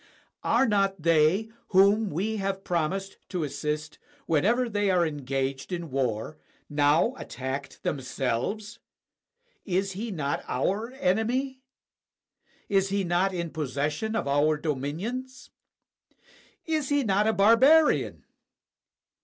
[0.43, 6.39] Are not they whom we have promised to assist, whenever they are engaged in war,
[6.67, 8.79] now attacked themselves?
[9.63, 11.61] Is he not our enemy?
[12.67, 15.51] Is he not in possession of our dominions?
[16.65, 18.25] Is he not a barbarian?